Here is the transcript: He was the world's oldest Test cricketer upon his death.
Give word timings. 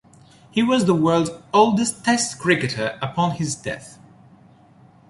He 0.49 0.63
was 0.63 0.85
the 0.85 0.95
world's 0.95 1.29
oldest 1.53 2.03
Test 2.03 2.39
cricketer 2.39 2.97
upon 3.03 3.35
his 3.35 3.53
death. 3.53 3.99